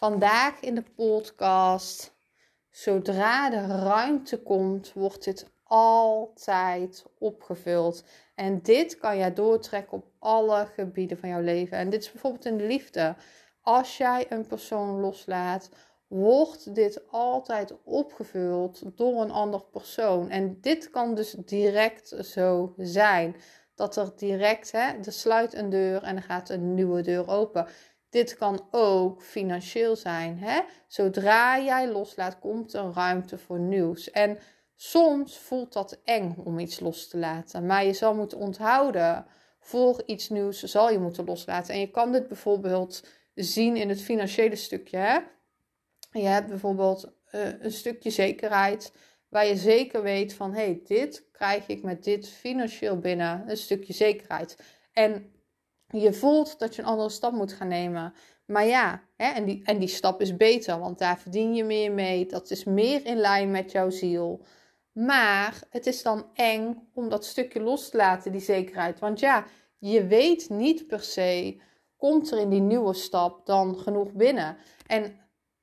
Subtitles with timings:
[0.00, 2.16] Vandaag in de podcast,
[2.70, 8.04] zodra de ruimte komt, wordt dit altijd opgevuld.
[8.34, 11.78] En dit kan jij doortrekken op alle gebieden van jouw leven.
[11.78, 13.14] En dit is bijvoorbeeld in de liefde.
[13.60, 15.70] Als jij een persoon loslaat,
[16.06, 20.30] wordt dit altijd opgevuld door een ander persoon.
[20.30, 23.36] En dit kan dus direct zo zijn.
[23.74, 27.66] Dat er direct, hè, er sluit een deur en er gaat een nieuwe deur open.
[28.10, 30.38] Dit kan ook financieel zijn.
[30.38, 30.60] Hè?
[30.86, 34.10] Zodra jij loslaat, komt er ruimte voor nieuws.
[34.10, 34.38] En
[34.74, 37.66] soms voelt dat eng om iets los te laten.
[37.66, 39.26] Maar je zal moeten onthouden,
[39.60, 41.74] voor iets nieuws zal je moeten loslaten.
[41.74, 44.96] En je kan dit bijvoorbeeld zien in het financiële stukje.
[44.96, 45.18] Hè?
[46.12, 48.92] Je hebt bijvoorbeeld uh, een stukje zekerheid
[49.28, 53.56] waar je zeker weet van hé, hey, dit krijg ik met dit financieel binnen, een
[53.56, 54.56] stukje zekerheid.
[54.92, 55.32] En
[55.92, 58.14] je voelt dat je een andere stap moet gaan nemen.
[58.44, 61.92] Maar ja, hè, en, die, en die stap is beter, want daar verdien je meer
[61.92, 62.26] mee.
[62.26, 64.44] Dat is meer in lijn met jouw ziel.
[64.92, 68.98] Maar het is dan eng om dat stukje los te laten, die zekerheid.
[68.98, 69.44] Want ja,
[69.78, 71.60] je weet niet per se,
[71.96, 74.56] komt er in die nieuwe stap dan genoeg binnen?
[74.86, 75.18] En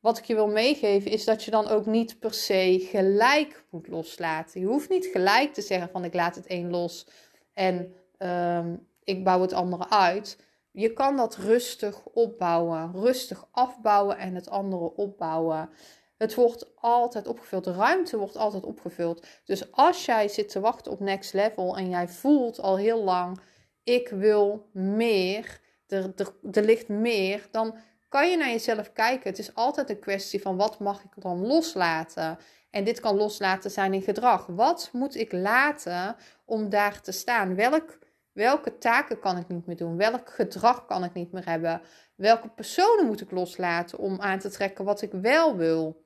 [0.00, 3.88] wat ik je wil meegeven is dat je dan ook niet per se gelijk moet
[3.88, 4.60] loslaten.
[4.60, 7.06] Je hoeft niet gelijk te zeggen van ik laat het een los
[7.52, 8.74] en ehm,
[9.08, 10.38] ik bouw het andere uit.
[10.70, 15.70] Je kan dat rustig opbouwen, rustig afbouwen en het andere opbouwen.
[16.16, 17.64] Het wordt altijd opgevuld.
[17.64, 19.26] De ruimte wordt altijd opgevuld.
[19.44, 23.40] Dus als jij zit te wachten op next level en jij voelt al heel lang:
[23.82, 27.76] ik wil meer, er, er, er ligt meer, dan
[28.08, 29.30] kan je naar jezelf kijken.
[29.30, 32.38] Het is altijd een kwestie van wat mag ik dan loslaten?
[32.70, 34.46] En dit kan loslaten zijn in gedrag.
[34.46, 37.54] Wat moet ik laten om daar te staan?
[37.54, 37.98] Welk
[38.38, 39.96] Welke taken kan ik niet meer doen?
[39.96, 41.82] Welk gedrag kan ik niet meer hebben?
[42.14, 46.04] Welke personen moet ik loslaten om aan te trekken wat ik wel wil?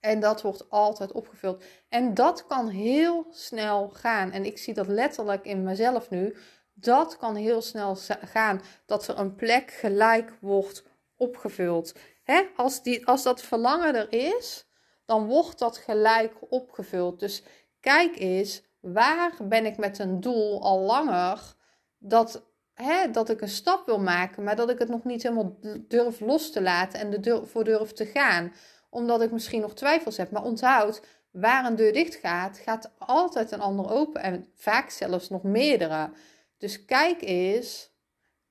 [0.00, 1.64] En dat wordt altijd opgevuld.
[1.88, 4.30] En dat kan heel snel gaan.
[4.30, 6.36] En ik zie dat letterlijk in mezelf nu.
[6.74, 8.60] Dat kan heel snel gaan.
[8.86, 10.84] Dat er een plek gelijk wordt
[11.16, 11.94] opgevuld.
[12.22, 12.42] Hè?
[12.56, 14.66] Als, die, als dat verlangen er is,
[15.04, 17.20] dan wordt dat gelijk opgevuld.
[17.20, 17.42] Dus
[17.80, 21.56] kijk eens waar ben ik met een doel al langer
[21.98, 22.42] dat,
[22.74, 25.58] hè, dat ik een stap wil maken, maar dat ik het nog niet helemaal
[25.88, 28.52] durf los te laten en er voor durf te gaan.
[28.90, 30.30] Omdat ik misschien nog twijfels heb.
[30.30, 34.22] Maar onthoud, waar een deur dicht gaat, gaat altijd een ander open.
[34.22, 36.10] En vaak zelfs nog meerdere.
[36.58, 37.90] Dus kijk eens,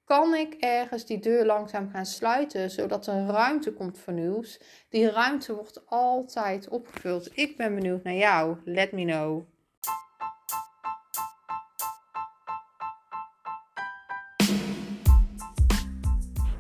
[0.04, 4.60] kan ik ergens die deur langzaam gaan sluiten, zodat er ruimte komt voor nieuws?
[4.90, 7.38] Die ruimte wordt altijd opgevuld.
[7.38, 8.58] Ik ben benieuwd naar jou.
[8.66, 9.57] Let me know.